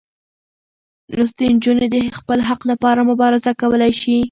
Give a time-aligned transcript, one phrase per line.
[1.17, 4.15] لوستې نجونې د خپل حق لپاره مبارزه کولی شي.